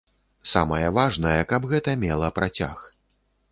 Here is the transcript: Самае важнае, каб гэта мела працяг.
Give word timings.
Самае 0.51 0.87
важнае, 0.99 1.37
каб 1.53 1.69
гэта 1.75 1.95
мела 2.07 2.33
працяг. 2.41 2.85